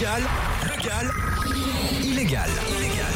[0.00, 0.22] Légal,
[0.66, 1.10] légal,
[2.02, 3.12] illégal, illégal.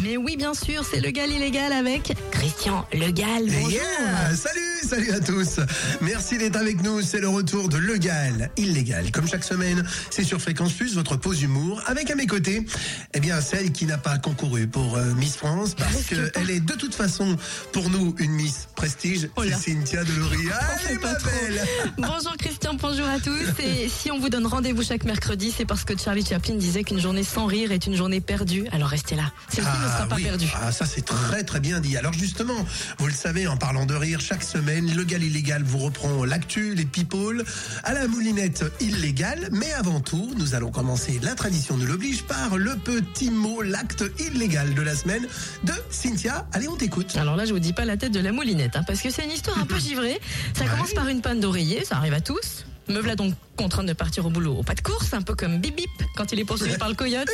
[0.00, 3.44] Mais oui, bien sûr, c'est le gal illégal avec Christian Le Gal.
[3.44, 3.70] Bonjour.
[3.70, 5.58] Yeah Salut, salut à tous.
[6.02, 7.00] Merci d'être avec nous.
[7.00, 9.10] C'est le retour de Legal, illégal.
[9.10, 11.82] Comme chaque semaine, c'est sur Fréquence Plus, votre pause humour.
[11.86, 12.66] Avec à mes côtés,
[13.14, 16.28] eh bien, celle qui n'a pas concouru pour euh, Miss France parce pas.
[16.28, 17.38] qu'elle est de toute façon
[17.72, 19.30] pour nous une Miss Prestige.
[19.36, 20.36] Oh c'est Cynthia Delory.
[20.48, 21.66] On Allez, pas ma belle.
[21.96, 23.62] Bonjour Christian, bonjour à tous.
[23.64, 27.00] Et si on vous donne rendez-vous chaque mercredi, c'est parce que Charlie Chaplin disait qu'une
[27.00, 28.66] journée sans rire est une journée perdue.
[28.72, 29.32] Alors restez là.
[29.48, 30.24] Celle-ci ne sera pas oui.
[30.24, 30.52] perdue.
[30.60, 31.96] Ah, ça c'est très très bien dit.
[31.96, 32.66] Alors justement,
[32.98, 36.74] vous le savez, en parlant de rire, chaque semaine, le gal illégal vous reprend l'actu,
[36.74, 37.44] les people,
[37.84, 39.48] à la moulinette illégale.
[39.52, 44.04] Mais avant tout, nous allons commencer, la tradition nous l'oblige, par le petit mot, l'acte
[44.18, 45.26] illégal de la semaine
[45.64, 46.46] de Cynthia.
[46.52, 47.16] Allez, on t'écoute.
[47.16, 49.24] Alors là, je vous dis pas la tête de la moulinette, hein, parce que c'est
[49.24, 50.20] une histoire un peu givrée.
[50.54, 50.70] Ça Ouais.
[50.70, 52.64] commence par une panne d'oreiller, ça arrive à tous.
[52.88, 55.58] Me voilà donc contrainte de partir au boulot au pas de course, un peu comme
[55.60, 57.28] Bip Bip quand il est poursuivi par le coyote.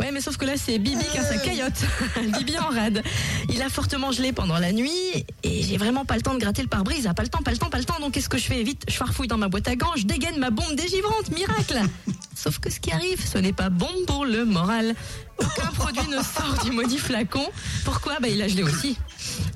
[0.00, 1.80] Ouais, mais sauf que là, c'est Bibi qui a sa caillotte.
[2.38, 3.02] Bibi en rade.
[3.48, 4.90] Il a fortement gelé pendant la nuit
[5.42, 7.06] et j'ai vraiment pas le temps de gratter le pare-brise.
[7.08, 7.98] Ah, Pas le temps, pas le temps, pas le temps.
[8.00, 8.62] Donc qu'est-ce que je fais?
[8.62, 11.30] Vite, je farfouille dans ma boîte à gants, je dégaine ma bombe dégivrante.
[11.30, 11.80] Miracle
[12.36, 14.94] Sauf que ce qui arrive, ce n'est pas bon pour le moral.
[15.38, 17.46] Aucun produit ne sort du maudit flacon.
[17.84, 18.18] Pourquoi?
[18.20, 18.98] Bah il a gelé aussi.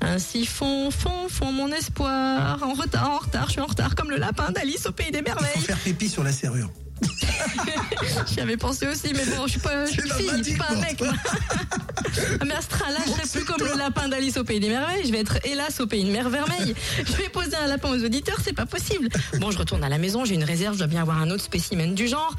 [0.01, 2.63] Ainsi fond, fond, fond mon espoir.
[2.63, 5.19] En retard, en retard, je suis en retard comme le lapin d'Alice au pays des
[5.19, 5.61] Faut merveilles.
[5.61, 6.69] faire pipi sur la serrure.
[8.27, 10.75] J'y avais pensé aussi, mais bon, je suis pas une fille, je suis pas un
[10.75, 11.01] mec.
[12.45, 15.05] mais Astra, là, je serai plus comme le lapin d'Alice au pays des merveilles.
[15.05, 16.75] Je vais être hélas au pays de mer vermeille.
[16.97, 19.09] Je vais poser un lapin aux auditeurs, c'est pas possible.
[19.39, 21.43] Bon, je retourne à la maison, j'ai une réserve, je dois bien avoir un autre
[21.43, 22.35] spécimen du genre.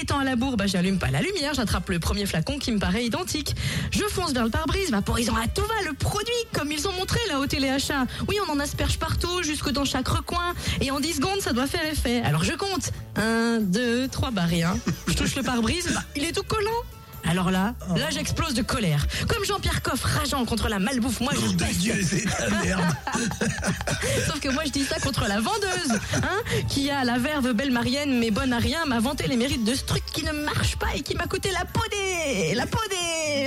[0.00, 2.78] Étant à la bourre, bah, j'allume pas la lumière, j'attrape le premier flacon qui me
[2.78, 3.54] paraît identique.
[3.90, 7.18] Je fonce vers le pare-brise, vaporisant à tout va le produit, comme ils ont montré
[7.28, 8.06] là au téléachat.
[8.28, 10.54] Oui, on en asperge partout, jusque dans chaque recoin.
[10.80, 12.22] Et en 10 secondes, ça doit faire effet.
[12.22, 12.92] Alors je compte.
[13.16, 14.76] 1, 2, 3, bah rien.
[15.06, 16.70] Je touche le pare-brise, bah, il est tout collant.
[17.28, 19.06] Alors là, là j'explose de colère.
[19.28, 21.54] Comme Jean-Pierre Coff rageant contre la malbouffe, moi je.
[21.74, 22.82] Dieu, c'est ta merde.
[24.26, 27.70] Sauf que moi je dis ça contre la vendeuse, hein, qui a la verve belle
[27.72, 30.76] marienne mais bonne à rien, m'a vanté les mérites de ce truc qui ne marche
[30.76, 32.89] pas et qui m'a coûté la peau des, la peau des,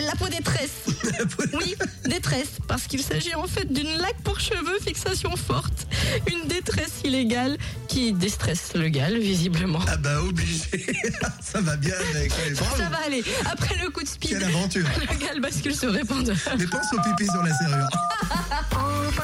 [0.06, 0.70] la peau des tresses.
[1.54, 1.76] Oui,
[2.06, 5.88] détresse, parce qu'il s'agit en fait d'une laque pour cheveux, fixation forte,
[6.32, 9.80] une détresse illégale qui déstresse le gal visiblement.
[9.88, 10.64] Ah bah obligé.
[11.42, 12.32] Ça va bien avec.
[12.32, 12.56] ouais.
[12.56, 13.24] Ça va aller.
[13.52, 14.88] Après le coup de speed, Quelle aventure.
[15.12, 16.36] le gal bascule sur répondeur.
[16.58, 17.88] Mais pense au pipi sur la serrure.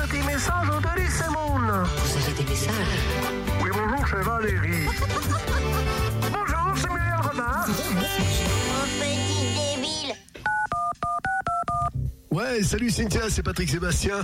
[0.01, 0.53] Un petit message.
[0.69, 2.73] Vous avez des messages?
[3.62, 4.88] Oui, bonjour, c'est Valérie.
[12.39, 14.16] Ouais, salut Cynthia, c'est Patrick Sébastien.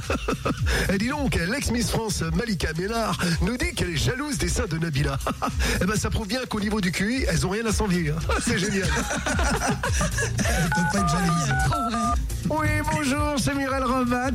[0.94, 4.78] Et dis donc, l'ex-Miss France Malika Ménard nous dit qu'elle est jalouse des seins de
[4.78, 5.18] Nabila.
[5.82, 8.12] Eh ben, ça prouve bien qu'au niveau du QI, elles ont rien à s'envier.
[8.12, 8.16] hein.
[8.46, 8.88] C'est génial.
[9.28, 11.54] Elle peut pas être jalouse.
[11.70, 12.15] Trop vrai.
[12.50, 14.30] Oui, bonjour, c'est Muriel Robin.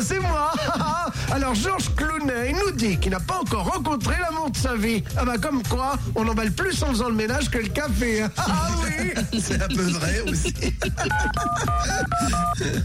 [0.00, 0.52] C'est moi.
[1.32, 5.02] Alors, Georges Clounet il nous dit qu'il n'a pas encore rencontré l'amour de sa vie.
[5.16, 8.24] Ah bah, comme quoi, on emballe plus en faisant le ménage que le café.
[8.36, 9.40] Ah oui.
[9.40, 10.54] C'est un peu vrai aussi.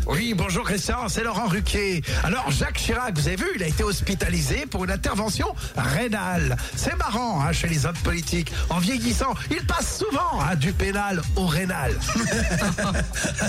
[0.08, 2.02] Oui, bonjour Christian, c'est Laurent Ruquier.
[2.24, 6.58] Alors Jacques Chirac, vous avez vu, il a été hospitalisé pour une intervention rénale.
[6.76, 8.52] C'est marrant hein, chez les hommes politiques.
[8.70, 11.94] En vieillissant, il passe souvent hein, du pénal au rénal.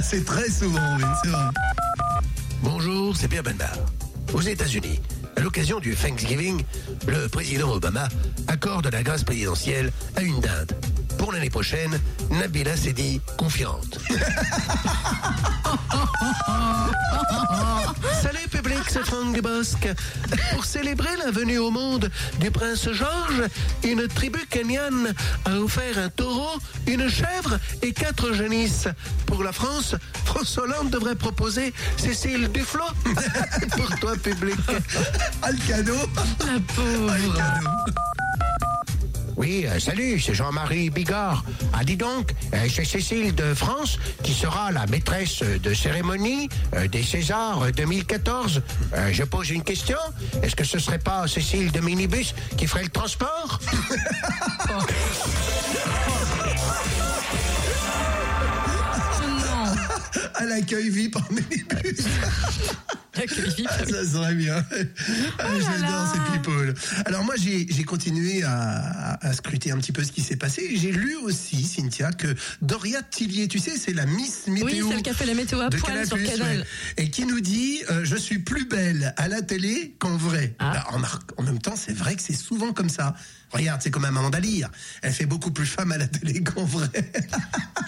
[0.03, 0.90] C'est très souvent,
[2.62, 3.75] Bonjour, c'est Pierre Benbar.
[4.33, 5.01] Aux États-Unis,
[5.37, 6.62] à l'occasion du Thanksgiving,
[7.06, 8.09] le président Obama
[8.49, 10.73] accorde la grâce présidentielle à une dinde.
[11.20, 12.00] Pour l'année prochaine,
[12.31, 13.98] Nabila s'est dit confiante.
[18.22, 19.86] Salut public, c'est Franck Dubosc.
[20.53, 22.10] Pour célébrer la venue au monde
[22.41, 23.44] du prince Georges,
[23.84, 25.12] une tribu kenyane
[25.44, 28.88] a offert un taureau, une chèvre et quatre génisses.
[29.26, 29.94] Pour la France,
[30.25, 32.84] François Hollande devrait proposer Cécile Duflo.
[33.76, 34.56] Pour toi, public.
[35.42, 35.94] Ah, le cadeau.
[36.41, 37.14] La Ah, pauvre.
[37.37, 37.70] cadeau.
[39.41, 41.43] Oui, euh, salut, c'est Jean-Marie Bigard.
[41.73, 46.87] Ah, dis donc, euh, c'est Cécile de France qui sera la maîtresse de cérémonie euh,
[46.88, 48.61] des Césars euh, 2014.
[48.93, 49.97] Euh, je pose une question.
[50.43, 53.59] Est-ce que ce serait pas Cécile de Minibus qui ferait le transport?
[54.69, 54.79] Non.
[60.35, 62.05] À l'accueil VIP en minibus.
[63.67, 64.65] Ah, ça serait bien.
[65.39, 66.75] Ah, Oh là J'adore ces people.
[67.07, 70.77] Alors moi, j'ai continué à, à scruter un petit peu ce qui s'est passé.
[70.77, 72.29] J'ai lu aussi, Cynthia, que
[72.62, 74.89] Doria Tillier, tu sais, c'est la Miss Oui, Météo.
[74.91, 76.65] celle qui a fait la météo à poil sur Canal+, ouais.
[76.97, 80.55] Et qui nous dit euh, Je suis plus belle à la télé qu'en vrai.
[80.59, 80.73] Ah.
[80.75, 83.15] Bah, en, en même temps, c'est vrai que c'est souvent comme ça.
[83.53, 84.71] Regarde, c'est comme Amanda Lear.
[85.03, 86.89] Elle fait beaucoup plus femme à la télé qu'en vrai.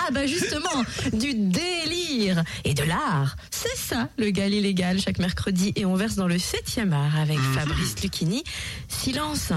[0.05, 3.37] Ah bah justement, du délire et de l'art.
[3.51, 5.73] C'est ça, le gal illégal, chaque mercredi.
[5.77, 8.43] Et on verse dans le 7e art avec Fabrice Lucchini.
[8.89, 9.53] Silence.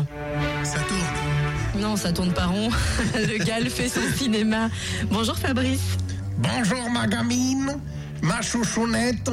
[0.63, 1.81] Ça tourne.
[1.81, 2.69] Non, ça tourne pas rond.
[3.15, 4.69] Le gal fait son cinéma.
[5.09, 5.97] Bonjour Fabrice.
[6.37, 7.79] Bonjour ma gamine,
[8.21, 9.31] ma chouchounette,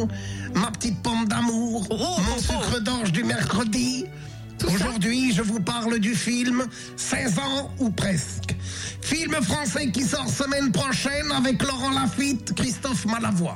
[0.55, 2.41] ma petite pomme d'amour, Oh, oh, mon oh.
[2.41, 4.07] sucre d'orge du mercredi.
[4.67, 6.65] Aujourd'hui, je vous parle du film
[6.97, 8.55] 16 ans ou presque.
[9.01, 13.55] Film français qui sort semaine prochaine avec Laurent Lafitte, Christophe Malavoie.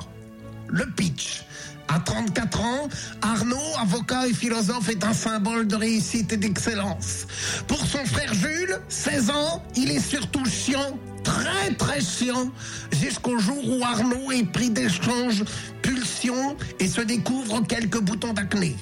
[0.67, 1.43] Le pitch.
[1.87, 2.89] À 34 ans,
[3.21, 7.25] Arnaud, avocat et philosophe, est un symbole de réussite et d'excellence.
[7.67, 12.51] Pour son frère Jules, 16 ans, il est surtout chiant, très très chiant,
[12.91, 15.45] jusqu'au jour où Arnaud est pris d'échanges,
[15.81, 18.75] pulsions et se découvre quelques boutons d'acné.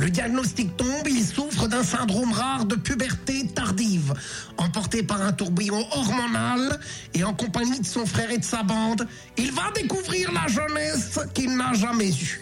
[0.00, 4.14] Le diagnostic tombe, il souffre d'un syndrome rare de puberté tardive.
[4.56, 6.80] Emporté par un tourbillon hormonal
[7.12, 9.06] et en compagnie de son frère et de sa bande,
[9.36, 12.40] il va découvrir la jeunesse qu'il n'a jamais eue.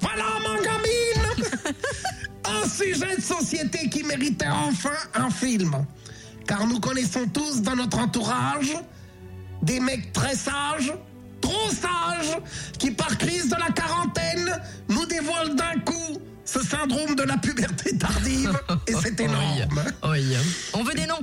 [0.00, 1.74] Voilà, mon gamine
[2.64, 5.72] Un sujet de société qui méritait enfin un film.
[6.46, 8.74] Car nous connaissons tous dans notre entourage
[9.60, 10.94] des mecs très sages,
[11.42, 12.38] trop sages,
[12.78, 16.22] qui par crise de la quarantaine nous dévoilent d'un coup
[16.56, 18.58] ce syndrome de la puberté tardive.
[18.86, 19.82] Et c'est énorme.
[20.72, 21.20] On veut des noms.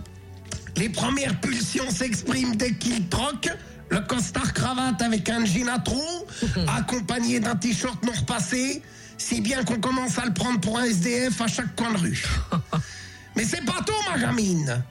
[0.75, 3.49] Les premières pulsions s'expriment dès qu'il troque.
[3.89, 6.25] Le costard cravate avec un jean à trous,
[6.67, 8.81] accompagné d'un t-shirt non repassé,
[9.17, 12.23] si bien qu'on commence à le prendre pour un SDF à chaque coin de rue.
[13.35, 14.83] Mais c'est pas tout, ma gamine.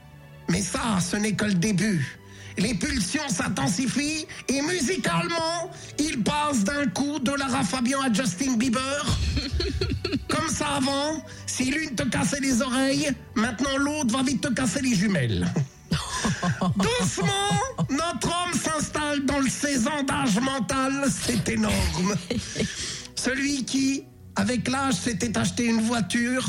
[0.49, 2.17] Mais ça, ce n'est que le début.
[2.57, 9.17] Les pulsions s'intensifient et musicalement, il passe d'un coup de Lara Fabian à Justin Bieber.
[10.27, 14.81] Comme ça avant, si l'une te cassait les oreilles, maintenant l'autre va vite te casser
[14.81, 15.47] les jumelles.
[16.77, 22.15] Doucement, notre homme s'installe dans le 16 ans d'âge mental, c'est énorme.
[23.15, 24.03] Celui qui,
[24.35, 26.43] avec l'âge, s'était acheté une voiture,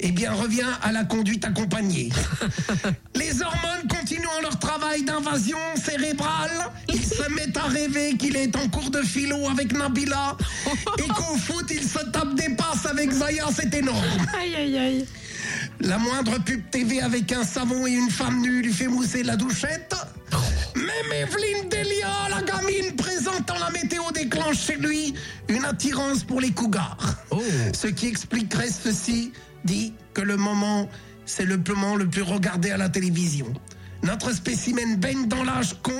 [0.00, 2.10] eh bien revient à la conduite accompagnée.
[3.14, 6.70] Les hormones continuant leur travail d'invasion cérébrale.
[6.88, 10.36] Il se met à rêver qu'il est en cours de philo avec Nabila
[10.98, 14.04] et qu'au foot il se tape des passes avec Zaya, c'est énorme.
[14.40, 15.06] Aïe aïe aïe.
[15.80, 19.36] La moindre pub TV avec un savon et une femme nue lui fait mousser la
[19.36, 19.94] douchette.
[20.74, 25.14] Même Evelyne Delia, la gamine présentant la météo, déclenche chez lui
[25.48, 26.98] une attirance pour les cougars.
[27.72, 29.32] Ce qui expliquerait ceci,
[29.64, 30.88] dit que le moment,
[31.26, 33.52] c'est le moment le plus regardé à la télévision.
[34.02, 35.92] Notre spécimen baigne dans l'âge con,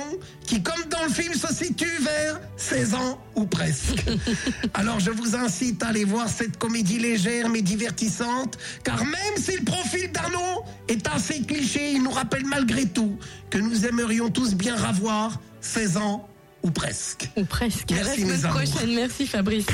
[0.45, 4.05] qui, comme dans le film, se situe vers 16 ans ou presque.
[4.73, 9.57] Alors je vous incite à aller voir cette comédie légère mais divertissante, car même si
[9.57, 13.17] le profil d'Arnaud est assez cliché, il nous rappelle malgré tout
[13.49, 16.29] que nous aimerions tous bien ravoir 16 ans
[16.63, 17.29] ou presque.
[17.35, 17.91] Ou presque.
[17.91, 18.95] Merci, mes prochaine.
[18.95, 19.65] Merci Fabrice.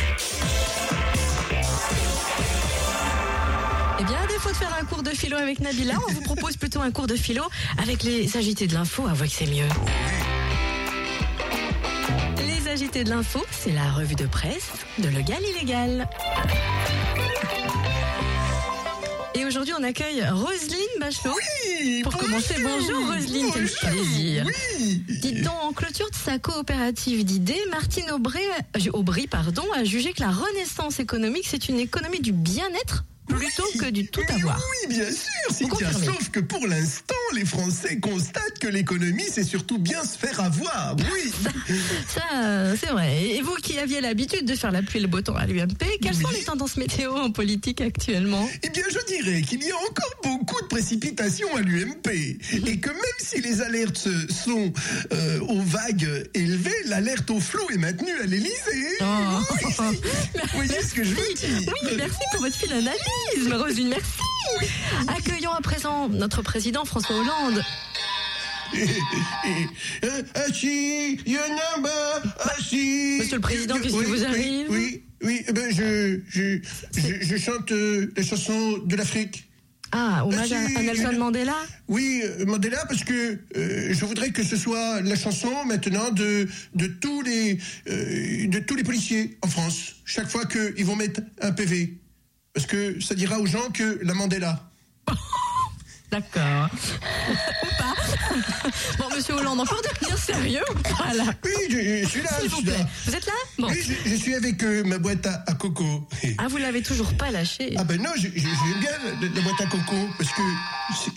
[4.05, 6.81] Bien, à défaut de faire un cours de philo avec Nabila, on vous propose plutôt
[6.81, 7.43] un cours de philo
[7.77, 9.07] avec les agités de l'info.
[9.07, 9.67] Avouez que c'est mieux.
[12.37, 14.69] Les agités de l'info, c'est la revue de presse
[14.99, 16.07] de Legal Illégal.
[19.33, 21.35] Et aujourd'hui, on accueille Roselyne Bachelot.
[22.03, 24.45] Pour commencer, bonjour Roselyne, quel plaisir.
[25.09, 28.43] Dites donc, en clôture de sa coopérative d'idées, Martine Aubry,
[28.75, 33.63] euh, Aubry pardon, a jugé que la renaissance économique, c'est une économie du bien-être plutôt
[33.79, 34.57] que du tout avoir.
[34.57, 35.91] Oui, bien sûr, Cynthia.
[35.91, 40.95] Sauf que pour l'instant, les Français constatent que l'économie, c'est surtout bien se faire avoir.
[41.15, 41.31] Oui.
[42.07, 43.23] Ça, c'est vrai.
[43.25, 45.77] Et vous qui aviez l'habitude de faire la pluie et le beau temps à l'UMP,
[46.01, 46.35] quelles sont Oui.
[46.39, 48.47] les tendances météo en politique actuellement?
[48.63, 52.07] Eh bien, je dirais qu'il y a encore beaucoup de précipitations à l'UMP.
[52.67, 54.07] Et que même si les alertes
[54.45, 54.71] sont
[55.13, 58.97] euh, aux vagues élevées, l'alerte au flot est maintenue à l'Elysée.
[59.01, 59.05] Oh.
[59.79, 62.99] Vous voyez ce que je veux dire Oui, merci pour votre fine analyse,
[63.83, 64.21] Merci.
[65.07, 67.63] Accueillons à présent notre président François Hollande.
[73.19, 76.59] Monsieur le Président, qu'est-ce qui vous arrive Oui, oui, eh ben je, je,
[76.95, 79.47] je, je chante euh, la chanson de l'Afrique.
[79.91, 81.55] Ah, hommage à, Nelson Mandela
[81.87, 86.47] Oui, euh, Mandela, parce que euh, je voudrais que ce soit la chanson maintenant de,
[86.73, 87.57] de, tous, les,
[87.89, 91.97] euh, de tous les policiers en France, chaque fois qu'ils vont mettre un PV.
[92.55, 94.61] Parce que ça dira aux gens que la Mandela?
[96.11, 96.69] D'accord.
[97.29, 97.95] Ou pas
[98.97, 100.61] Bon, monsieur Hollande, encore devenir sérieux
[100.97, 101.23] Voilà.
[101.43, 102.29] Oui, je, je suis là.
[102.39, 102.73] S'il je vous suis là.
[102.73, 102.85] plaît.
[103.05, 103.67] Vous êtes là Bon.
[103.69, 106.07] Oui, je, je suis avec euh, ma boîte à, à coco.
[106.37, 107.73] Ah, vous l'avez toujours pas lâché.
[107.77, 110.41] Ah ben non, j'aime bien la, la boîte à coco parce que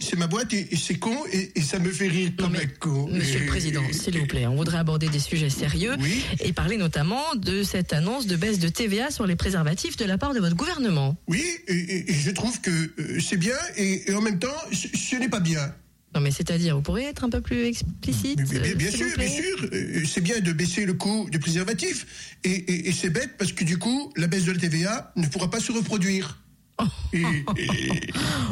[0.00, 2.62] c'est- ma boîte et, et c'est con et, et ça me fait rire comme mais,
[2.62, 3.08] un con.
[3.12, 6.24] Monsieur le Président, s'il vous plaît, on voudrait aborder des sujets sérieux Oui.
[6.40, 10.18] et parler notamment de cette annonce de baisse de TVA sur les préservatifs de la
[10.18, 11.16] part de votre gouvernement.
[11.28, 14.48] Oui, et, et- et je trouve que euh, c'est bien et, et en même temps,
[14.78, 15.74] ce, n'est pas bien.
[16.14, 18.96] Non, mais c'est-à-dire, vous pourriez être un peu plus explicite Mais- mais- euh, bien vous
[18.96, 19.68] sûr, bien sûr.
[19.72, 22.06] euh, C'est bien de baisser le coût du préservatif.
[22.44, 25.26] Et, et- et c'est bête parce que du coup, la baisse de la TVA ne
[25.26, 26.38] pourra pas se reproduire.
[27.12, 27.22] Et-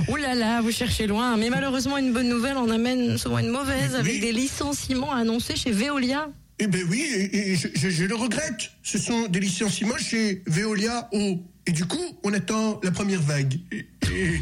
[0.08, 1.36] Ouh là là, vous cherchez loin.
[1.36, 3.98] Mais malheureusement, une bonne nouvelle en amène souvent une mauvaise Oui.
[4.00, 6.28] avec des licenciements annoncés chez Veolia.
[6.58, 8.70] Eh ben oui, et, je, le regrette.
[8.82, 11.42] Ce sont des licenciements chez Veolia Eau.
[11.66, 13.58] Et du coup, on attend la première vague.
[14.08, 14.40] Il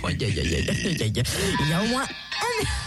[1.68, 2.83] y a au moins un...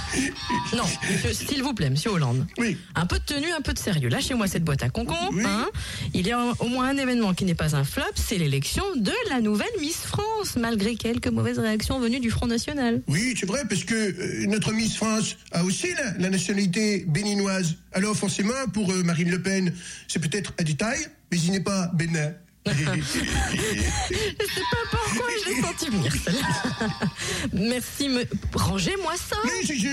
[0.76, 0.84] Non,
[1.32, 2.46] s'il vous plaît, monsieur Hollande.
[2.58, 2.78] Oui.
[2.96, 4.10] Un peu de tenue, un peu de sérieux.
[4.10, 5.16] Lâchez-moi cette boîte à concon.
[5.32, 5.44] Oui.
[5.46, 5.68] Hein
[6.14, 9.12] Il y a au moins un événement qui n'est pas un flop, c'est l'élection de
[9.30, 13.02] la nouvelle Miss France, malgré quelques mauvaises réactions venues du Front National.
[13.08, 17.76] Oui, c'est vrai, parce que euh, notre Miss France a aussi la, la nationalité béninoise.
[17.94, 19.74] Alors forcément, pour euh, Marine Le Pen,
[20.08, 21.00] c'est peut-être un détail,
[21.32, 22.34] mais il n'est pas bénin.
[22.74, 27.08] Je sais pas pourquoi je l'ai senti venir, celle-là.
[27.54, 28.24] Merci, me...
[28.54, 29.36] rangez-moi ça.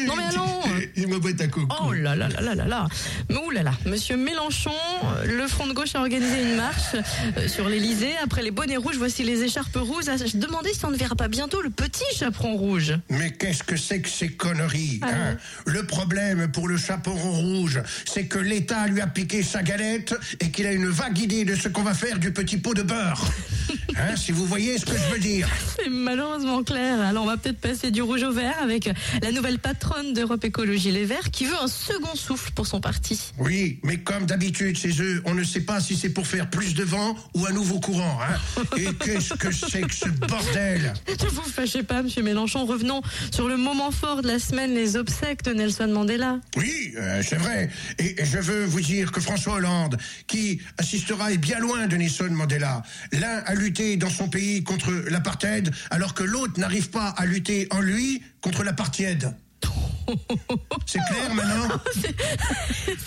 [0.07, 0.61] Non mais allons.
[0.97, 1.75] J'ai ma boîte à coco.
[1.85, 2.89] Oh là là là là là là
[3.31, 4.71] ouh là là Monsieur Mélenchon,
[5.27, 6.95] le Front de gauche a organisé une marche
[7.37, 8.15] euh, sur l'Elysée.
[8.23, 10.05] Après les bonnets rouges, voici les écharpes rouges.
[10.09, 12.95] Ah, Je demandais si on ne verra pas bientôt le petit chaperon rouge.
[13.11, 15.37] Mais qu'est-ce que c'est que ces conneries Ah hein?
[15.67, 20.51] Le problème pour le chaperon rouge, c'est que l'État lui a piqué sa galette et
[20.51, 23.25] qu'il a une vague idée de ce qu'on va faire du petit de beurre.
[23.97, 25.49] Hein, si vous voyez ce que je veux dire.
[25.77, 27.01] C'est malheureusement clair.
[27.01, 28.91] Alors on va peut-être passer du rouge au vert avec
[29.23, 33.33] la nouvelle patronne d'Europe Écologie Les Verts qui veut un second souffle pour son parti.
[33.39, 36.75] Oui, mais comme d'habitude chez eux, on ne sait pas si c'est pour faire plus
[36.75, 38.19] de vent ou un nouveau courant.
[38.21, 40.93] Hein et qu'est-ce que c'est que ce bordel?
[41.09, 42.67] Ne vous fâchez pas, Monsieur Mélenchon.
[42.67, 46.41] Revenons sur le moment fort de la semaine, les obsèques de Nelson Mandela.
[46.57, 47.71] Oui, euh, c'est vrai.
[47.99, 52.29] Et je veux vous dire que François Hollande, qui assistera est bien loin de Nelson
[52.31, 52.54] Mandela.
[52.59, 57.67] L'un a lutté dans son pays contre l'apartheid, alors que l'autre n'arrive pas à lutter
[57.71, 59.35] en lui contre l'apartheid.
[60.87, 61.69] C'est clair maintenant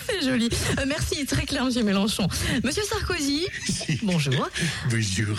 [0.08, 0.50] C'est joli.
[0.80, 2.28] Euh, merci, très clair, Monsieur Mélenchon.
[2.64, 3.46] Monsieur Sarkozy,
[4.04, 4.50] bonjour.
[4.90, 5.38] Bonjour.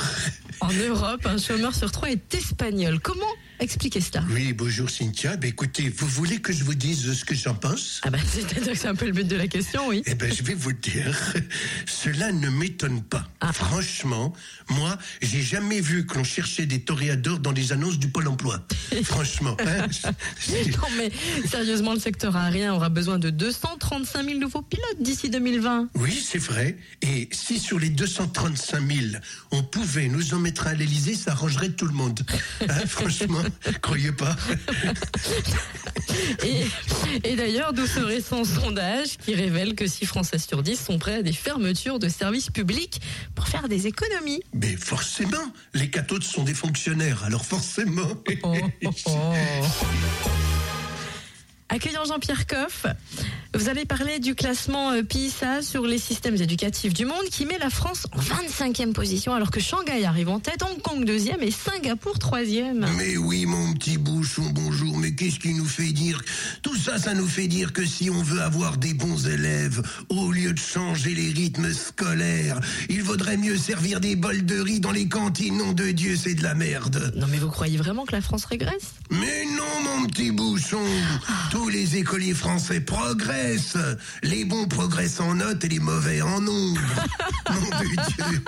[0.60, 2.98] En Europe, un chômeur sur trois est espagnol.
[3.00, 3.26] Comment
[3.60, 4.24] expliquer cela?
[4.30, 5.36] Oui, bonjour Cynthia.
[5.36, 8.00] Ben, écoutez, vous voulez que je vous dise ce que j'en pense?
[8.04, 10.02] Ah bah c'est-à-dire que c'est un peu le but de la question, oui.
[10.06, 11.16] Eh ben, je vais vous dire,
[11.86, 13.24] cela ne m'étonne pas.
[13.40, 13.52] Ah.
[13.52, 14.32] Franchement,
[14.70, 18.60] moi, j'ai jamais vu que l'on cherchait des toréadors dans les annonces du Pôle emploi.
[19.04, 19.56] Franchement.
[19.60, 19.86] hein,
[20.50, 21.10] Non mais
[21.48, 25.88] sérieusement, le secteur aérien aura besoin de 235 000 nouveaux pilotes d'ici 2020.
[25.94, 26.76] oui, c'est vrai.
[27.02, 29.00] Et si sur les 235 000,
[29.50, 32.20] on pouvait nous en mettre à l'Elysée, ça arrangerait tout le monde.
[32.68, 33.42] Hein, franchement,
[33.80, 34.36] croyez pas.
[36.44, 36.66] Et,
[37.24, 41.16] et d'ailleurs, d'où ce récent sondage qui révèle que 6 Français sur 10 sont prêts
[41.16, 43.00] à des fermetures de services publics
[43.34, 44.42] pour faire des économies.
[44.52, 48.08] Mais forcément, les cathodiques sont des fonctionnaires, alors forcément.
[48.42, 49.12] Oh, oh, oh.
[51.70, 52.86] Accueillant Jean-Pierre Coff,
[53.52, 57.58] vous allez parler du classement euh, PISA sur les systèmes éducatifs du monde qui met
[57.58, 61.50] la France en 25e position alors que Shanghai arrive en tête, Hong Kong deuxième et
[61.50, 62.86] Singapour troisième.
[62.96, 64.96] Mais oui, mon petit bouchon, bonjour.
[64.96, 66.22] Mais qu'est-ce qui nous fait dire
[66.62, 70.30] Tout ça, ça nous fait dire que si on veut avoir des bons élèves, au
[70.32, 74.92] lieu de changer les rythmes scolaires, il vaudrait mieux servir des bols de riz dans
[74.92, 75.58] les cantines.
[75.58, 77.12] Nom de Dieu, c'est de la merde.
[77.16, 78.94] Non mais vous croyez vraiment que la France régresse?
[79.10, 80.84] Mais non, mon petit bouchon.
[81.58, 83.76] Tous les écoliers français progressent.
[84.22, 86.80] Les bons progressent en notes et les mauvais en nombre.
[87.50, 88.42] Nom de Dieu.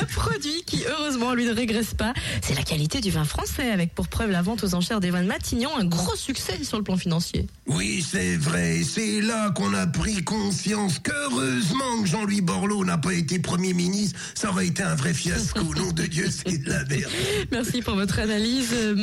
[0.00, 3.94] Un produit qui, heureusement, lui ne régresse pas, c'est la qualité du vin français, avec
[3.94, 6.84] pour preuve la vente aux enchères des vins de Matignon, un gros succès sur le
[6.84, 7.46] plan financier.
[7.66, 8.82] Oui, c'est vrai.
[8.82, 14.18] C'est là qu'on a pris conscience qu'heureusement que Jean-Louis Borloo n'a pas été Premier ministre.
[14.34, 15.60] Ça aurait été un vrai fiasco.
[15.76, 17.10] Nom de Dieu, c'est de la merde.
[17.50, 18.94] Merci pour votre analyse, euh,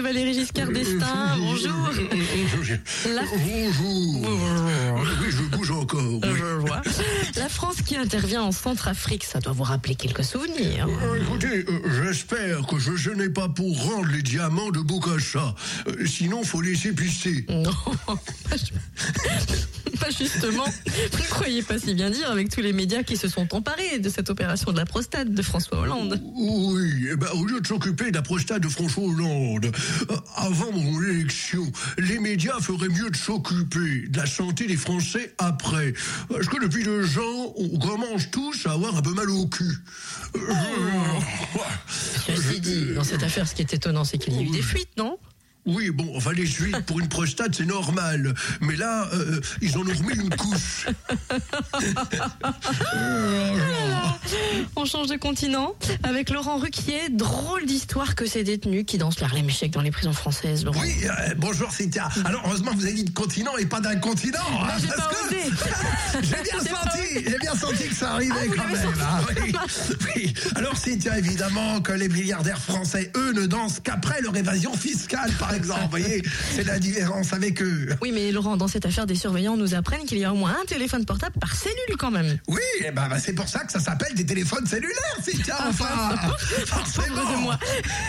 [0.00, 1.36] Monsieur Valéry Giscard d'Estaing.
[1.38, 1.90] Bonjour.
[3.14, 4.28] La- Bonjour.
[5.20, 6.00] Oui, je bouge encore.
[6.02, 6.20] oui.
[6.38, 6.80] Je vois.
[7.36, 10.86] La France qui intervient en Centrafrique, ça doit vous rappeler quelques souvenirs.
[10.88, 15.54] Euh, Écoutez, euh, j'espère que je, je n'ai pas pour rendre les diamants de Bokassa.
[15.88, 17.44] Euh, sinon, faut laisser pisser.
[17.50, 17.70] Non,
[20.00, 23.28] Bah justement, vous ne croyez pas si bien dire avec tous les médias qui se
[23.28, 26.18] sont emparés de cette opération de la prostate de François Hollande.
[26.36, 29.70] Oui, eh ben, au lieu de s'occuper de la prostate de François Hollande,
[30.36, 35.94] avant mon élection, les médias feraient mieux de s'occuper de la santé des Français après.
[36.28, 39.76] Parce que depuis deux ans, on commence tous à avoir un peu mal au cul.
[40.36, 40.40] Euh,
[41.88, 44.62] Ceci dit, dans cette affaire, ce qui est étonnant, c'est qu'il y a eu des
[44.62, 45.18] fuites, non?
[45.66, 48.34] Oui, bon, enfin les fuites pour une prostate, c'est normal.
[48.62, 50.86] Mais là, euh, ils en ont remis une couche.
[54.76, 57.08] On change de continent avec Laurent Ruquier.
[57.10, 60.80] Drôle d'histoire que ces détenus qui dansent l'Harlem Shake dans les prisons françaises, Laurent.
[60.80, 62.08] Oui, euh, bonjour Cynthia.
[62.24, 64.38] Alors heureusement vous avez dit de continent et pas d'un continent.
[64.62, 68.82] hein, j'ai que- bien senti, j'ai bien senti que ça arrivait Ah, quand même.
[68.82, 69.00] senti.
[69.00, 69.52] hein, oui.
[70.16, 70.34] Oui.
[70.54, 75.49] Alors Cynthia, évidemment que les milliardaires français, eux, ne dansent qu'après leur évasion fiscale, par
[75.54, 75.80] exemple.
[75.82, 77.88] Vous voyez, c'est la différence avec eux.
[78.02, 80.56] Oui, mais Laurent, dans cette affaire, des surveillants nous apprennent qu'il y a au moins
[80.60, 82.38] un téléphone portable par cellule quand même.
[82.48, 85.56] Oui, eh ben, bah, c'est pour ça que ça s'appelle des téléphones cellulaires, Cynthia.
[85.68, 86.16] Enfin,
[86.66, 87.16] forcément.
[87.16, 87.58] Pauvre de moi.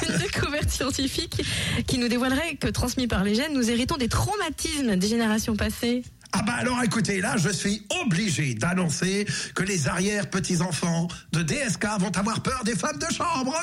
[0.08, 1.44] Une découverte scientifique
[1.88, 6.04] qui nous dévoilerait que transmis par les gènes, nous héritons des traumatismes des générations passées.
[6.34, 12.12] Ah bah alors écoutez, là je suis obligé d'annoncer que les arrière-petits-enfants de DSK vont
[12.18, 13.60] avoir peur des femmes de chambre.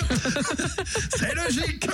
[1.16, 1.88] C'est logique.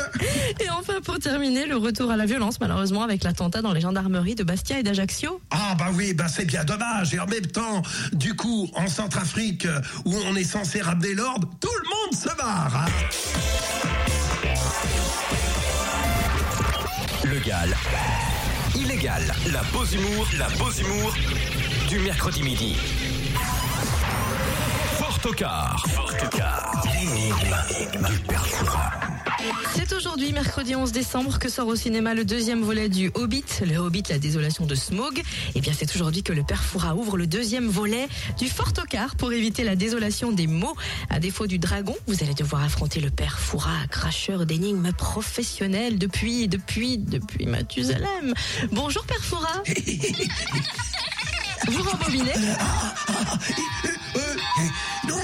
[0.60, 4.34] Et enfin, pour terminer, le retour à la violence, malheureusement, avec l'attentat dans les gendarmeries
[4.34, 5.40] de Bastia et d'Ajaccio.
[5.50, 7.14] Ah bah oui, bah c'est bien dommage.
[7.14, 9.68] Et en même temps, du coup, en Centrafrique,
[10.04, 12.84] où on est censé ramener l'ordre, tout le monde se barre.
[12.84, 12.90] hein.
[17.24, 17.73] Légal.
[19.04, 20.26] La pause humour.
[20.38, 21.12] La pause humour.
[21.88, 22.74] Du mercredi midi.
[24.96, 25.84] Fort au quart.
[25.90, 26.82] Fort au quart.
[26.86, 29.13] L'énigme du.
[29.74, 33.76] C'est aujourd'hui, mercredi 11 décembre, que sort au cinéma le deuxième volet du Hobbit, le
[33.76, 35.22] Hobbit, la désolation de Smaug.
[35.54, 38.08] Et bien, c'est aujourd'hui que le père Fouras ouvre le deuxième volet
[38.38, 40.76] du Fort Ocar pour éviter la désolation des mots.
[41.10, 46.48] À défaut du dragon, vous allez devoir affronter le père Fouras, cracheur d'énigmes professionnel depuis,
[46.48, 48.34] depuis, depuis Mathusalem.
[48.72, 49.62] Bonjour père Fouras.
[51.66, 55.20] Vous rembobinez Euh, euh, non,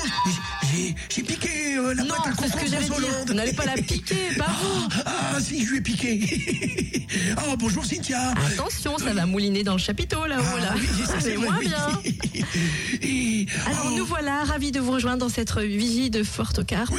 [1.11, 3.35] j'ai piqué euh, la Non, boîte à c'est ce que j'allais dire.
[3.35, 4.89] N'allez pas la piquer, pas vous.
[5.07, 7.07] Ah, ah, si, je lui ai piqué.
[7.49, 8.33] oh, bonjour Cynthia.
[8.53, 10.75] Attention, ça va mouliner dans le chapiteau là-haut, là.
[10.75, 10.89] Ah oui,
[11.21, 11.69] C'est moins oui.
[11.69, 12.01] bien.
[13.03, 16.87] Et, Alors oh, nous voilà ravis de vous rejoindre dans cette vigie de Fort Ocar
[16.87, 16.99] pour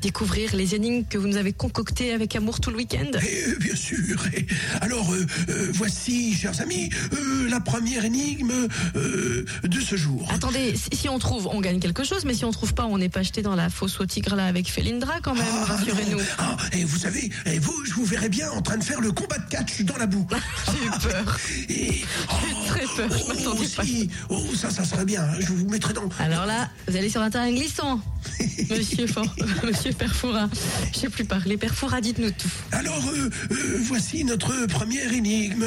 [0.00, 3.10] découvrir les énigmes que vous nous avez concoctées avec amour tout le week-end.
[3.22, 3.98] eh, bien sûr.
[4.36, 4.46] Et
[4.80, 8.52] alors, euh, euh, voici, chers amis, euh, la première énigme
[8.94, 10.26] de ce jour.
[10.32, 12.98] Attendez, si, si on trouve, on gagne quelque chose, mais si on trouve pas, on
[12.98, 16.18] n'est pas jeté dans la fosse au tigre avec Felindra quand même, Ah, rassurez-nous.
[16.18, 16.24] non.
[16.38, 19.10] Ah, et vous savez, et vous, je vous verrai bien en train de faire le
[19.12, 20.26] combat de catch dans la boue.
[20.66, 21.38] J'ai eu peur.
[21.68, 22.34] Et, oh,
[22.66, 23.84] très peur, je oh, m'attendais pas.
[23.84, 24.08] si.
[24.28, 25.26] Oh, ça, ça serait bien.
[25.40, 26.08] Je vous mettrai dans.
[26.18, 28.00] Alors là, vous allez sur un terrain glissant.
[28.70, 30.48] Monsieur Fort, Monsieur Perfoura.
[30.94, 31.56] Je sais plus parler.
[31.56, 32.50] Perfoura, dites-nous tout.
[32.70, 35.66] Alors, euh, euh, voici notre première énigme.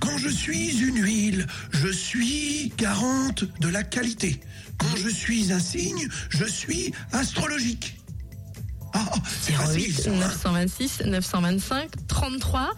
[0.00, 4.40] Quand je suis une huile, je suis garante de la qualité.
[4.78, 7.96] Quand je suis un signe, je suis astrologique.
[8.92, 9.04] Ah,
[9.40, 9.90] c'est facile.
[9.90, 10.14] 08 ça, hein.
[10.14, 12.70] 926 925 33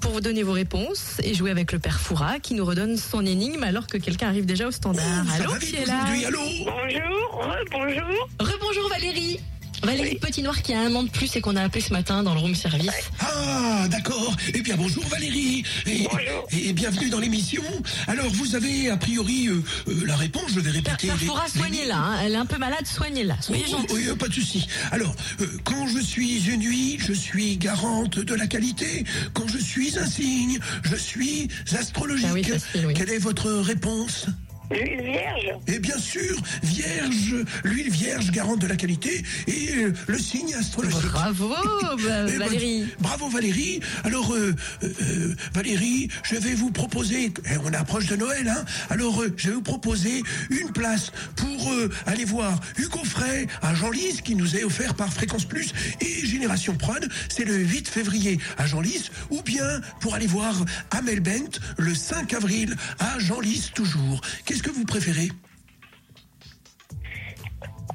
[0.00, 3.24] pour vous donner vos réponses et jouer avec le père Foura qui nous redonne son
[3.24, 5.24] énigme alors que quelqu'un arrive déjà au standard.
[5.28, 6.24] Oh, Allô, qui est là aujourd'hui.
[6.24, 8.28] Allô Bonjour, bonjour.
[8.40, 9.38] Rebonjour Valérie.
[9.82, 12.22] Valérie Petit Noir qui a un an de plus et qu'on a appelé ce matin
[12.22, 12.90] dans le room service.
[13.20, 14.36] Ah, d'accord.
[14.54, 15.64] Eh bien, bonjour Valérie.
[15.86, 16.48] Et, Bonjour.
[16.52, 17.62] et bienvenue dans l'émission.
[18.06, 20.52] Alors, vous avez a priori euh, euh, la réponse.
[20.54, 21.08] Je vais répéter.
[21.08, 21.96] les- Foura, les- soignez-la.
[21.96, 22.20] hein.
[22.24, 23.36] Elle est un peu malade, soignez-la.
[23.42, 23.94] Soyez Oh, gentil.
[23.94, 24.66] oui, euh, pas de souci.
[24.92, 29.04] Alors, euh, quand je suis une huile, je suis garante de la qualité.
[29.34, 32.26] Quand je suis un signe, je suis astrologique.
[32.30, 32.94] Ah oui, facile, oui.
[32.94, 34.26] Quelle est votre réponse?
[34.70, 35.52] L'huile vierge.
[35.68, 41.10] Et bien sûr, vierge, l'huile vierge garante de la qualité et euh, le signe astrologique.
[41.12, 41.62] Bravo bah,
[41.98, 42.86] Eh ben, Valérie.
[43.00, 43.80] bravo Valérie.
[44.04, 48.64] Alors euh, euh, Valérie, je vais vous proposer, eh, on approche de Noël, hein.
[48.90, 53.74] Alors euh, je vais vous proposer une place pour euh, aller voir Hugo Frey à
[53.74, 57.06] Genlis qui nous est offert par Fréquence Plus et Génération Prod.
[57.28, 60.54] C'est le 8 février à Genlis, ou bien pour aller voir
[60.90, 64.20] Amel Bent le 5 avril à Genlis toujours.
[64.44, 65.30] Qu'est-ce que vous préférez?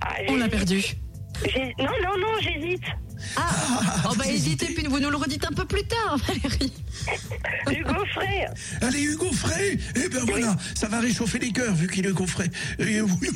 [0.02, 0.84] Ah, On l'a perdu.
[1.80, 2.84] Non, non, non, j'hésite.
[3.36, 6.74] Ah, oh bah hésitez puis vous nous le redites un peu plus tard, Valérie.
[7.72, 8.52] Hugo Frère.
[8.82, 12.26] Allez, Hugo Frey Eh ben voilà, ça va réchauffer les cœurs vu qu'il est Hugo
[12.26, 12.50] Frey.
[12.80, 13.10] Et oui,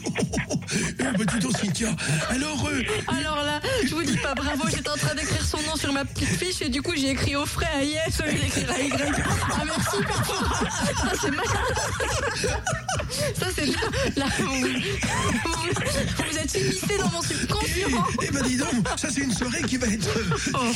[1.00, 1.89] eh ben, dis donc, Cynthia.
[2.30, 5.76] Alors, euh, Alors là, je vous dis pas bravo, j'étais en train d'écrire son nom
[5.76, 8.34] sur ma petite fiche et du coup j'ai écrit au frais à yes au lieu
[8.39, 8.93] d'écrire à Y.
[9.54, 10.60] Ah merci Perfora.
[10.95, 11.45] Ça c'est mal.
[13.38, 13.78] Ça c'est là,
[14.17, 18.06] là vous, vous, vous êtes immiscé dans mon subconscient.
[18.24, 20.17] eh ben dis donc, ça c'est une soirée qui va être...
[20.17, 20.71] euh, Oh.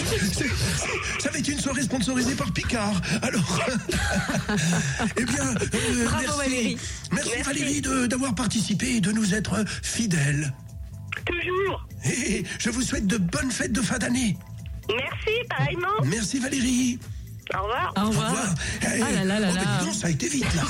[1.20, 3.60] Ça va être une soirée sponsorisée par Alors,
[5.18, 6.38] eh bien, euh, Bravo, merci.
[6.38, 6.78] Valérie.
[7.12, 7.44] Merci, Merci.
[7.44, 10.54] Valérie d'avoir participé et de nous être fidèles.
[11.26, 11.88] Toujours.
[12.06, 14.38] Et je vous souhaite de bonnes fêtes de fin d'année.
[14.90, 15.88] Merci, pareillement.
[16.06, 17.00] Merci Valérie.
[17.58, 17.94] Au revoir.
[17.96, 18.30] Au Au revoir.
[18.30, 18.56] revoir.
[18.82, 19.75] Eh, Ah là là là oh, ben, là.
[19.86, 20.64] Donc, ça a été vite là.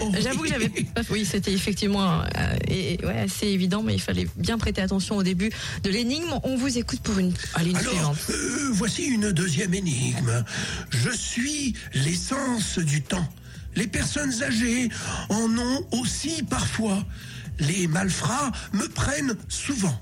[0.00, 0.12] Oh.
[0.20, 0.70] J'avoue que j'avais.
[1.10, 5.16] Oui, c'était effectivement euh, et, et ouais, assez évident, mais il fallait bien prêter attention
[5.16, 5.50] au début
[5.82, 6.32] de l'énigme.
[6.42, 10.44] On vous écoute pour une, allez, une Alors, euh, voici une deuxième énigme.
[10.90, 13.26] Je suis l'essence du temps.
[13.74, 14.88] Les personnes âgées
[15.28, 17.04] en ont aussi parfois.
[17.58, 19.98] Les malfrats me prennent souvent.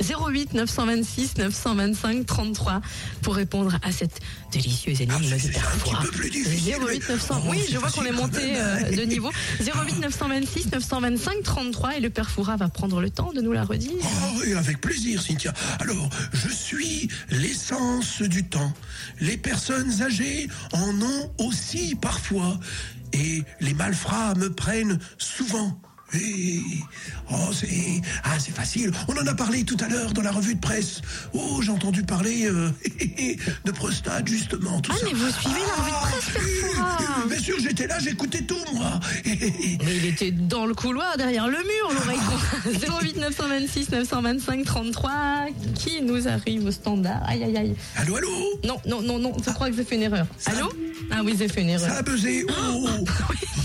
[0.00, 2.80] 08 926 925 33
[3.22, 4.20] pour répondre à cette
[4.52, 5.98] délicieuse énigme Ah, c'est- de c'est un Perfora.
[6.00, 7.42] petit peu plus difficile, 08 mais- 900.
[7.44, 9.30] Oh, oui, je vois qu'on est monté euh, de niveau.
[9.60, 13.92] 08 926 925 33 et le Perfora va prendre le temps de nous la redire.
[14.02, 15.52] Oh, et avec plaisir, Cynthia.
[15.80, 18.72] Alors, je suis l'essence du temps.
[19.20, 22.58] Les personnes âgées en ont aussi parfois.
[23.12, 25.80] Et les malfrats me prennent souvent.
[26.14, 26.60] Et...
[27.32, 27.68] Oh, c'est
[28.24, 28.90] ah, c'est facile.
[29.06, 31.00] On en a parlé tout à l'heure dans la revue de presse.
[31.32, 32.70] Oh, j'ai entendu parler euh,
[33.64, 34.80] de prostate, justement.
[34.80, 35.04] Tout Ah, ça.
[35.06, 38.56] mais vous suivez la revue de presse, Perfora Ah, Bien sûr, j'étais là, j'écoutais tout,
[38.74, 38.98] moi.
[39.24, 42.80] Mais il était dans le couloir, derrière le mur, l'oreille.
[43.02, 47.22] 08 926 925 33 qui nous arrive au standard?
[47.26, 47.76] Aïe, aïe, aïe.
[47.96, 48.28] allô, allô?
[48.64, 50.26] Non, non, non, non, je crois que j'ai fait une erreur.
[50.46, 50.72] Allô?
[51.10, 51.90] Ah oui, une erreur.
[51.90, 52.44] Ça a buzzé.
[52.48, 52.88] Oh.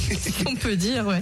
[0.08, 1.22] Oui, on peut dire, ouais.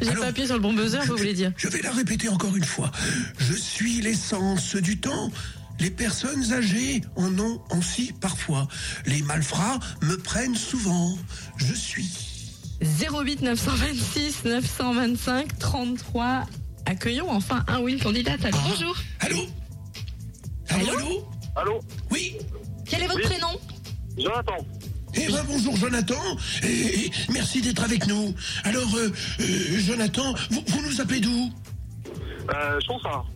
[0.00, 1.52] J'ai pas appuyé sur le bon buzzer, vous voulez dire.
[1.56, 2.90] Je vais la répéter encore une fois.
[3.38, 5.32] Je suis l'essence du temps.
[5.80, 8.68] Les personnes âgées en ont aussi parfois.
[9.06, 11.18] Les malfrats me prennent souvent.
[11.56, 12.08] Je suis.
[12.82, 16.46] 08 926 925 33.
[16.86, 18.44] Accueillons enfin un oui candidate.
[18.44, 18.96] Allô, bonjour.
[19.20, 19.38] Allô
[20.68, 21.80] Allô, Allô allô Allô
[22.12, 22.36] Oui
[22.86, 23.24] Quel est votre Oui.
[23.26, 23.58] prénom?
[24.18, 24.66] Jonathan
[25.14, 26.20] Eh ben bonjour Jonathan,
[26.62, 28.34] et, et merci d'être avec nous.
[28.64, 29.44] Alors, euh, euh,
[29.80, 31.52] Jonathan, vous, vous nous appelez d'où?
[32.54, 33.26] Euh, Chansard.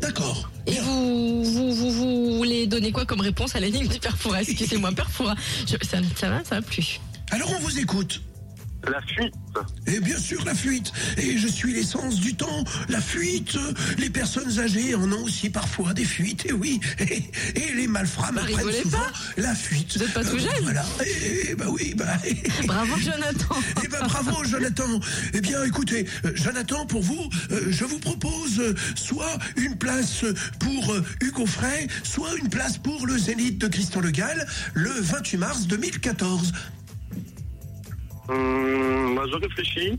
[0.00, 0.50] D'accord.
[0.66, 4.92] Et vous, vous, vous, vous voulez donner quoi comme réponse à l'énigme du Perfora Excusez-moi,
[4.92, 5.34] Perfora.
[5.66, 7.00] Je- ça, ça va, ça va plus.
[7.30, 8.20] Alors on vous écoute.
[8.88, 9.34] La fuite.
[9.86, 10.92] Et bien sûr, la fuite.
[11.18, 12.64] Et je suis l'essence du temps.
[12.88, 13.56] La fuite.
[13.98, 16.46] Les personnes âgées en ont aussi parfois des fuites.
[16.46, 16.80] Et oui.
[17.00, 17.22] Et,
[17.56, 19.12] et les malfrats Bah, m'apprennent souvent pas.
[19.36, 19.96] la fuite.
[19.96, 20.62] Vous êtes pas tout Euh, jeune.
[20.62, 20.84] Voilà.
[21.04, 22.06] Et, bah oui, bah.
[22.66, 23.56] Bravo, Jonathan.
[23.84, 25.00] Eh ben bravo Jonathan.
[25.34, 30.24] Eh bien écoutez, euh, Jonathan, pour vous, euh, je vous propose euh, soit une place
[30.58, 35.36] pour Hugo Frey, soit une place pour le Zénith de Christian Le Gall le 28
[35.38, 36.52] mars 2014.
[38.30, 39.98] Hum, bah, je réfléchis.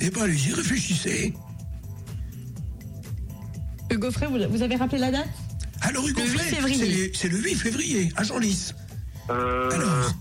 [0.00, 1.34] Eh ben allez-y, réfléchissez.
[3.90, 5.28] Hugo Frey, vous, vous avez rappelé la date?
[5.82, 7.12] Alors Hugo Le 8 Frey, février.
[7.14, 8.72] c'est le 8 février à Genlis.
[9.30, 10.12] Euh, Alors,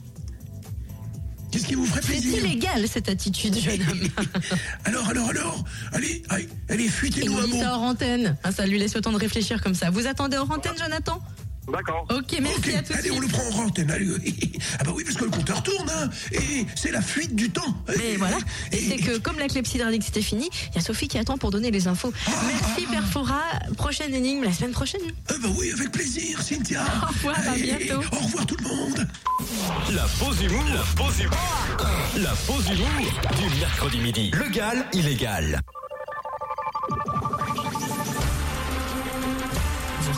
[1.52, 4.08] qu'est-ce qui vous ferait C'est illégal cette attitude, jeune homme.
[4.86, 6.22] Alors, alors, alors, allez,
[6.70, 7.60] allez, fuitez-nous nous un mot.
[7.60, 8.38] ça hors antenne.
[8.44, 9.90] Ah, ça lui laisse le temps de réfléchir comme ça.
[9.90, 11.22] Vous attendez hors antenne, Jonathan?
[11.72, 12.06] D'accord.
[12.10, 13.90] Ok, merci à tout de allez, on le prend en antenne.
[13.92, 14.08] allez.
[14.80, 16.10] Ah bah oui, parce que le compteur tourne, hein.
[16.32, 17.76] Et c'est la fuite du temps.
[17.88, 18.38] Mais voilà,
[18.72, 21.18] et c'est que comme la clepsydre dit que c'était fini, il y a Sophie qui
[21.18, 22.12] attend pour donner les infos.
[22.28, 23.42] Merci Perfora,
[23.78, 25.02] prochaine énigme la semaine prochaine.
[25.30, 26.84] Ah bah oui, avec plaisir, Cynthia.
[27.04, 28.02] Au revoir, à bientôt.
[28.14, 29.08] Au revoir tout le monde.
[29.94, 31.68] La pause humour, la pause humour,
[32.18, 34.32] la pause humour du mercredi midi.
[34.32, 35.62] Legal, illégal.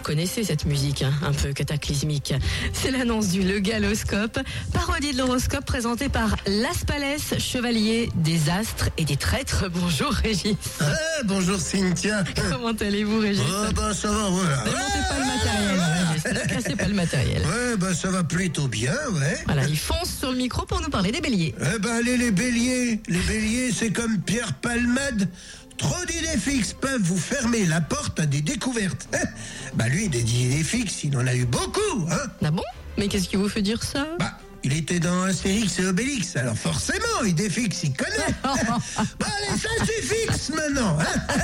[0.06, 2.36] Vous reconnaissez cette musique hein, un peu cataclysmique.
[2.74, 4.38] C'est l'annonce du Le Galoscope,
[4.72, 9.65] parodie de l'horoscope présentée par Las Palais, chevalier des astres et des traîtres.
[9.74, 10.58] Bonjour Régis.
[10.80, 12.24] Ah, bonjour Cynthia.
[12.52, 14.58] Comment allez-vous Régis Ah bah ça va, voilà.
[14.58, 16.26] Ne montez pas le matériel, Régis.
[16.26, 17.41] Ne cassez pas le matériel.
[17.41, 19.39] Ouais, bah ça va plutôt bien, ouais.
[19.46, 21.56] Voilà, il fonce sur le micro pour nous parler des béliers.
[21.60, 25.30] Eh ben allez les béliers, les béliers c'est comme Pierre Palmade.
[25.78, 29.08] Trop d'idées fixes peuvent vous fermer la porte à des découvertes.
[29.14, 29.26] Hein
[29.74, 32.64] bah lui, des idées fixes, il en a eu beaucoup, hein Ah bon?
[32.98, 34.08] Mais qu'est-ce qui vous fait dire ça?
[34.20, 38.34] Bah, il était dans Astérix et Obélix, alors forcément, idées fixes, il connaît.
[38.44, 41.36] bon allez, ça suffit maintenant, hein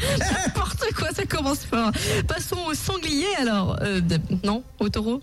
[0.18, 1.90] N'importe quoi, ça commence fort.
[2.26, 3.76] Passons au sanglier alors.
[3.82, 5.22] Euh, de- non, au taureau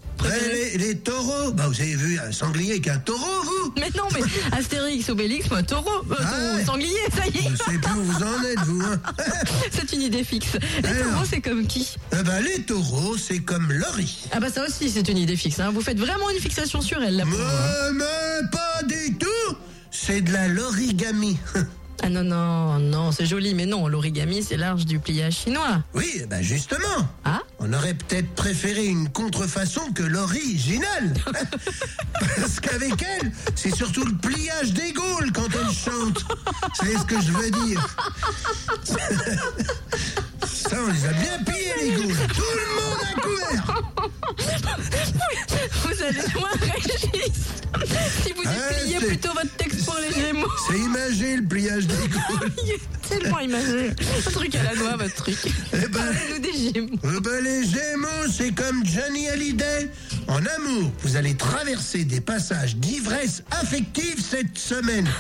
[0.53, 4.03] les, les taureaux, bah vous avez vu un sanglier avec un taureau, vous Mais non,
[4.13, 4.21] mais
[4.58, 6.65] Astérix, Obélix, moi, taureau, euh, Ah taureau, ouais.
[6.65, 7.49] sanglier, ça y est.
[7.51, 8.82] Je sais plus où vous en êtes, vous.
[8.82, 8.99] Hein
[9.71, 10.58] C'est une idée fixe.
[10.84, 11.12] Les Alors.
[11.13, 11.95] taureaux, c'est comme qui?
[12.17, 14.17] Eh ben, les taureaux, c'est comme Laurie.
[14.32, 15.60] Ah bah ça aussi, c'est une idée fixe.
[15.60, 15.71] Hein.
[15.73, 17.23] Vous faites vraiment une fixation sur elle, là.
[17.25, 19.55] pour- Mais, mais pas du tout
[19.91, 21.38] C'est de la lorigami.
[22.01, 25.83] Ah non, non, non, c'est joli, mais non, l'origami, c'est large du pliage chinois.
[25.93, 27.07] Oui, eh ben justement.
[27.25, 31.13] Ah On aurait peut-être préféré une contrefaçon que l'original.
[32.38, 36.25] Parce qu'avec elle, c'est surtout le pliage des Gaules quand elle chante.
[36.73, 37.88] C'est ce que je veux dire.
[40.67, 42.15] Ça, on les a bien pliés, les Gaules.
[42.35, 43.81] Tout le monde a couvert.
[45.83, 47.09] Vous allez loin, Régis
[48.23, 50.47] Si vous Ah, dépliez c'est- plutôt votre texte pour les Gémeaux.
[50.67, 52.51] C'est imagé, le pliage des Gaules.
[52.63, 53.91] Il est tellement imagé.
[54.27, 55.37] Un truc à la noix, votre truc.
[55.45, 56.99] Eh ben, Parlez-nous des Gémeaux.
[57.03, 59.89] Eh ben, les Gémeaux, c'est comme Johnny Hallyday.
[60.27, 65.07] En amour, vous allez traverser des passages d'ivresse affective cette semaine.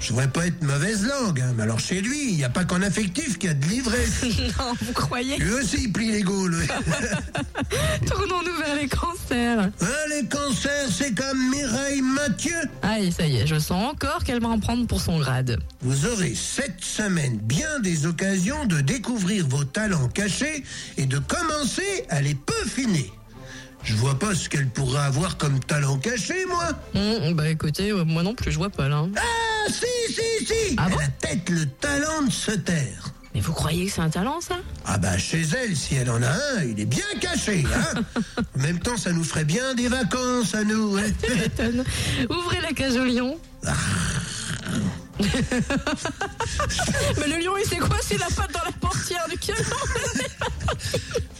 [0.00, 2.64] Je voudrais pas être mauvaise langue, hein, mais alors chez lui, il n'y a pas
[2.64, 4.24] qu'en affectif qu'il y a de l'ivresse.
[4.58, 6.56] Non, vous croyez Lui aussi, il plie les Gaules.
[8.06, 9.58] Tournons-nous vers les cancers.
[9.60, 12.56] Hein, les cancers, c'est comme Mireille Mathieu.
[12.82, 15.58] Allez, ça y est, je sens encore qu'elle va en prendre pour son grade.
[15.82, 20.64] Vous aurez cette semaine bien des occasions de découvrir vos talents cachés
[20.96, 23.10] et de commencer à les peaufiner.
[23.82, 26.70] Je vois pas ce qu'elle pourrait avoir comme talent caché, moi.
[26.94, 29.04] Hum, bah écoutez, euh, moi non plus, je vois pas là.
[29.16, 29.20] Ah,
[29.68, 33.12] si, si, si Ah bon a peut-être le talent de se taire.
[33.34, 34.56] Mais vous croyez que c'est un talent, ça?
[34.86, 37.64] Ah bah chez elle, si elle en a un, il est bien caché.
[37.74, 38.02] Hein
[38.58, 40.96] en même temps, ça nous ferait bien des vacances à nous.
[40.96, 41.02] hein.
[42.30, 43.38] Ouvrez la cage au lion.
[47.18, 47.96] Mais le lion, il sait quoi?
[48.02, 49.62] C'est la patte dans la portière du camion.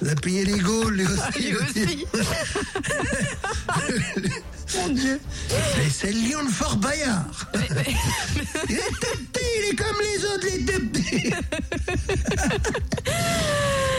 [0.02, 1.54] Ça a plié les Gaules, aussi.
[1.58, 2.06] Ah, aussi.
[4.76, 5.20] Mon Dieu.
[5.90, 7.48] C'est le lion de Fort Bayard.
[7.54, 11.32] il est tout petit, il est comme les autres, il est tout petit.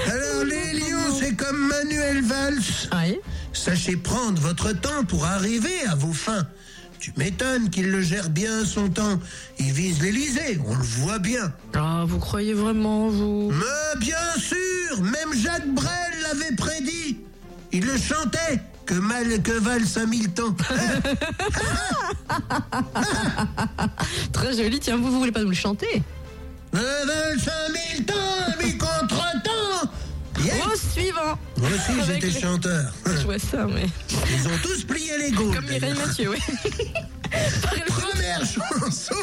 [0.11, 2.89] Alors les lions, c'est comme Manuel Valls.
[2.93, 3.19] Oui.
[3.53, 6.47] Sachez prendre votre temps pour arriver à vos fins.
[6.99, 9.19] Tu m'étonnes qu'il le gère bien son temps.
[9.59, 11.53] Il vise l'Élysée, on le voit bien.
[11.75, 13.51] Ah, vous croyez vraiment, vous?
[13.51, 17.19] Mais bien sûr, même Jacques Brel l'avait prédit.
[17.71, 18.61] Il le chantait.
[18.87, 20.55] Que mal que valent 5000 temps.
[24.31, 24.79] Très joli.
[24.79, 26.01] Tiens, vous, vous voulez pas nous le chanter?
[26.71, 27.37] Que valent
[27.93, 28.13] 5000 temps,
[28.63, 29.91] mais contre-temps.
[30.43, 30.53] Yeah.
[30.67, 31.37] Au suivant.
[31.57, 32.93] Moi aussi, j'étais les- chanteur.
[33.05, 33.87] Je vois ça, mais.
[34.31, 35.53] Ils ont tous plié les Gaules.
[35.55, 35.93] Comme Mireille.
[35.97, 36.37] Mathieu, oui.
[37.87, 39.15] Première chanson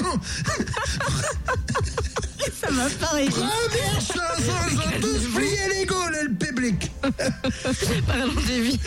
[2.61, 3.31] Ça m'a pas régi.
[3.31, 6.29] Première chanson, ils ont tous plié les Gaules,
[8.07, 8.81] Parlons des vies.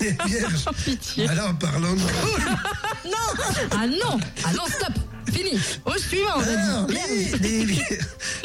[0.00, 0.64] Les vierges.
[0.68, 1.28] Oh, pitié.
[1.28, 2.00] Alors, parlant de
[3.06, 4.94] Non Ah non Ah non, stop
[5.32, 6.94] Fini Au suivant, on a alors, dit.
[6.94, 7.98] les, les vier-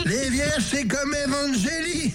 [0.05, 2.13] les vierges, c'est comme Evangélie.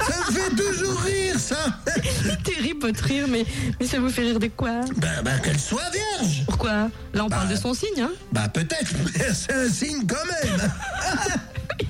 [0.00, 1.80] ça me fait toujours rire, ça.
[2.24, 3.46] C'est terrible votre rire, mais,
[3.78, 4.80] mais ça vous fait rire de quoi?
[4.96, 6.42] Ben, ben, qu'elle soit vierge.
[6.46, 6.90] Pourquoi?
[7.14, 10.16] Là, on parle Bah, de son signe, hein Bah, peut-être, mais c'est un signe quand
[10.26, 10.70] même.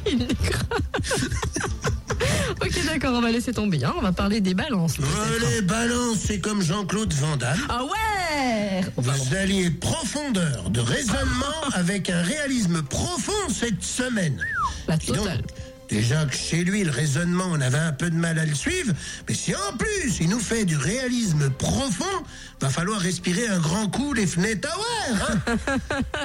[0.06, 0.82] Il est grave.
[2.62, 3.84] Ok, d'accord, on va laisser tomber.
[3.84, 3.94] Hein.
[3.96, 4.96] On va parler des balances.
[5.40, 7.60] les balances, c'est comme Jean-Claude Van Damme.
[7.68, 14.40] Ah ouais Vous alliez profondeur de raisonnement avec un réalisme profond cette semaine.
[14.88, 15.42] La donc, totale.
[15.88, 18.92] Déjà que chez lui, le raisonnement, on avait un peu de mal à le suivre,
[19.28, 22.04] mais si en plus il nous fait du réalisme profond,
[22.60, 25.30] va falloir respirer un grand coup les fenêtres aware.
[25.46, 25.56] Hein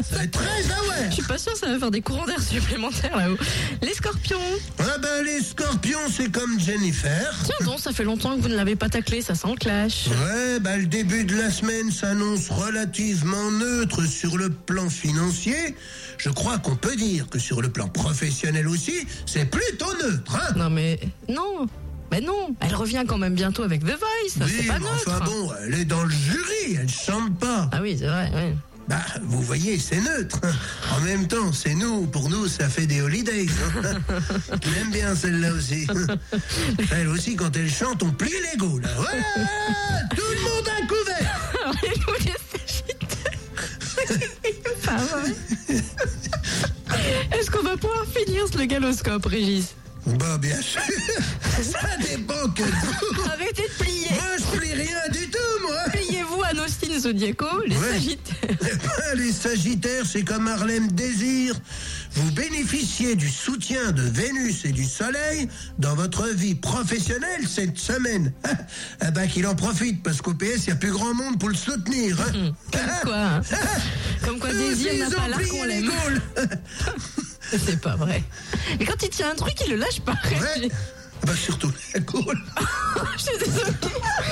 [0.03, 1.13] ça va être très Je aware.
[1.13, 3.37] suis pas que ça va faire des courants d'air supplémentaires là-haut.
[3.81, 4.39] Les scorpions.
[4.79, 7.33] Ah ben les scorpions, c'est comme Jennifer.
[7.45, 10.07] Tiens donc, ça fait longtemps que vous ne l'avez pas taclé, ça sent le clash.
[10.07, 15.75] Ouais, bah le début de la semaine s'annonce relativement neutre sur le plan financier.
[16.17, 18.93] Je crois qu'on peut dire que sur le plan professionnel aussi,
[19.25, 20.35] c'est plutôt neutre.
[20.35, 21.67] Hein Non mais non,
[22.11, 25.03] mais non, elle revient quand même bientôt avec The Voice, c'est oui, pas mais neutre.
[25.07, 27.69] enfin bon, elle est dans le jury, elle chante pas.
[27.71, 28.55] Ah oui, c'est vrai, ouais.
[28.85, 30.39] Bah, vous voyez, c'est neutre.
[30.93, 33.45] En même temps, c'est nous, pour nous, ça fait des holidays.
[33.81, 33.93] hein.
[34.61, 35.87] Je l'aime bien celle-là aussi.
[36.91, 38.81] Elle aussi, quand elle chante, on plie les gaules.
[38.81, 38.89] là.
[38.99, 39.23] Ouais,
[40.13, 41.41] tout le monde a couvert.
[44.85, 45.31] Pas vrai.
[47.37, 49.75] Est-ce qu'on va pouvoir finir ce galoscope, Régis?
[50.05, 50.81] Bah, bien sûr.
[51.61, 52.63] Ça dépend que.
[53.31, 54.07] Arrêtez de plier.
[54.11, 55.79] Moi, je plie rien du tout, moi.
[56.99, 57.93] Zodiacaux, les Ouais.
[57.93, 58.49] Sagittaires.
[58.51, 61.55] Eh ben, les Sagittaires, c'est comme Harlem Désir.
[62.13, 65.47] vous bénéficiez du soutien de Vénus et du Soleil
[65.79, 68.31] dans votre vie professionnelle cette semaine.
[69.01, 71.49] Ah ben qu'il en profite parce qu'au PS, il n'y a plus grand monde pour
[71.49, 72.19] le soutenir.
[72.21, 72.51] hein.
[72.71, 73.41] Comme quoi, hein.
[74.23, 75.85] Comme quoi, Désir n'a pas l'air qu'on les l'aime.
[75.91, 76.21] Gaules.
[77.65, 78.23] C'est pas vrai.
[78.79, 80.13] Et quand il tient un truc, il le lâche pas.
[80.31, 80.69] Ouais.
[81.25, 82.41] Bah surtout les Gaules.
[83.17, 83.71] Je suis désolée.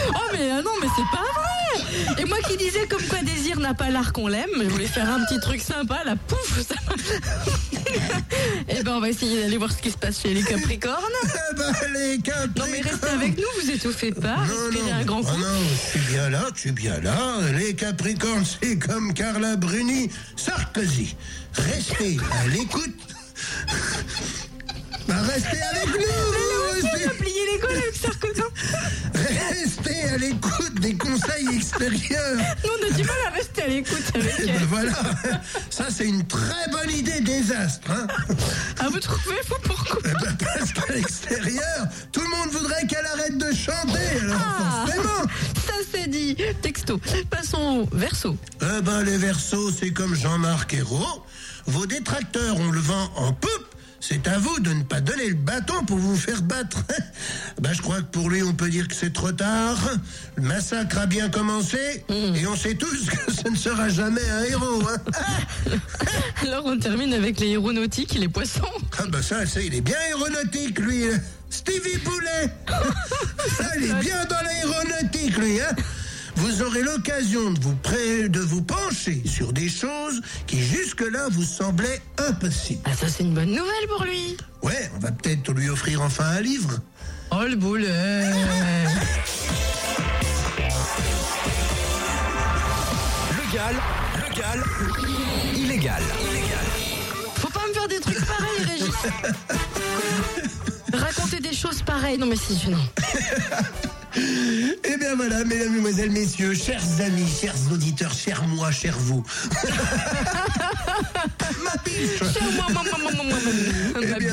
[0.10, 2.22] Oh mais euh, non mais c'est pas vrai.
[2.22, 5.10] Et moi qui disais comme quoi Désir n'a pas l'art qu'on l'aime, je voulais faire
[5.10, 6.62] un petit truc sympa, la pouf.
[6.68, 6.76] Ça...
[8.68, 10.96] Et ben on va essayer d'aller voir ce qui se passe chez les Capricornes.
[11.24, 12.52] Ah bah les Capricornes.
[12.58, 15.40] Non mais restez avec nous, vous étouffez pas, respirez un grand Ah coup.
[15.40, 17.18] non, je suis bien là, je suis bien là.
[17.58, 21.16] Les Capricornes, c'est comme Carla Bruni, Sarkozy.
[21.54, 22.96] Restez à l'écoute.
[25.08, 26.06] Bah, restez avec nous.
[26.08, 28.42] On Restez, avec Sarkozy.
[30.14, 32.38] à l'écoute des conseils extérieurs.
[32.64, 34.66] Nous on a du mal à rester à l'écoute avec ben elle.
[34.66, 34.94] voilà,
[35.70, 37.90] ça c'est une très bonne idée désastre.
[37.92, 38.08] Hein
[38.80, 43.06] Ah vous trouvez vous pourquoi Eh ben, parce qu'à l'extérieur, tout le monde voudrait qu'elle
[43.06, 44.20] arrête de chanter.
[44.22, 44.86] Alors Ah.
[44.86, 45.24] forcément.
[45.68, 46.36] Ça c'est dit.
[46.62, 47.00] Texto.
[47.30, 48.36] Passons au verso.
[48.62, 51.24] Eh ben, les versos, c'est comme Jean-Marc Ayrault.
[51.68, 53.71] Vos détracteurs ont le vent en poupe.
[54.04, 56.80] C'est à vous de ne pas donner le bâton pour vous faire battre.
[57.62, 59.78] ben, je crois que pour lui, on peut dire que c'est trop tard.
[60.36, 62.04] Le massacre a bien commencé.
[62.10, 64.82] Et on sait tous que ce ne sera jamais un héros.
[64.90, 65.72] Hein.
[66.42, 68.62] Alors on termine avec les héros nautiques, les poissons.
[68.98, 71.06] ah ben ça, c'est- il est bien aéronautique, lui.
[71.06, 71.20] hein.
[71.52, 72.50] Stevie Boulet.
[73.58, 75.62] ça, il est bien dans l'aéronautique, lui.
[75.62, 75.76] Hein.
[76.36, 81.44] Vous aurez l'occasion de vous, pré- de vous pencher sur des choses qui jusque-là vous
[81.44, 82.82] semblaient impossibles.
[82.86, 84.38] Ah ça c'est une bonne nouvelle pour lui.
[84.64, 86.80] Ouais, on va peut-être lui offrir enfin un livre.
[87.32, 88.26] Oh le boulet.
[93.38, 93.76] Légal,
[94.30, 94.64] légal,
[95.56, 96.02] illégal.
[96.30, 96.66] Illégal.
[97.36, 98.96] Faut pas me faire des trucs pareils, Régis.
[100.94, 102.18] Raconter des choses pareilles.
[102.18, 102.72] Non mais si, je
[104.16, 109.24] Eh bien voilà, mesdames, mesdemoiselles, messieurs, chers amis, chers auditeurs, chers moi, chers vous.
[111.64, 112.20] Ma biche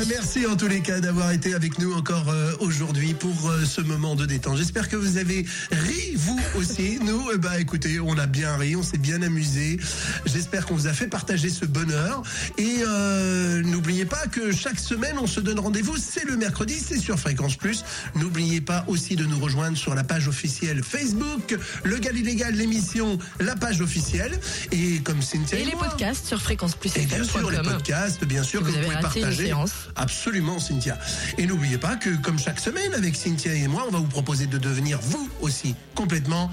[0.08, 3.80] merci en tous les cas d'avoir été avec nous encore euh, aujourd'hui pour euh, ce
[3.80, 4.56] moment de détente.
[4.56, 6.98] J'espère que vous avez ri, vous aussi.
[7.04, 9.78] Nous, eh ben, écoutez, on a bien ri, on s'est bien amusé.
[10.24, 12.22] J'espère qu'on vous a fait partager ce bonheur.
[12.56, 15.96] Et euh, n'oubliez pas que chaque semaine, on se donne rendez-vous.
[15.96, 17.84] C'est le mercredi, c'est sur Fréquence Plus.
[18.14, 23.18] N'oubliez pas aussi de nous rejoindre sur la page officielle Facebook, Le Gal Illégal, l'émission,
[23.40, 24.38] la page officielle.
[24.72, 28.24] Et comme Cynthia Et les moi, podcasts sur fréquence plus et bien sûr, les podcasts,
[28.24, 29.52] bien sûr, Si que vous pouvez partager.
[29.98, 30.96] Absolument, Cynthia.
[31.38, 34.46] Et n'oubliez pas que, comme chaque semaine, avec Cynthia et moi, on va vous proposer
[34.46, 36.50] de devenir, vous aussi, complètement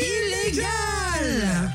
[0.00, 1.70] illégal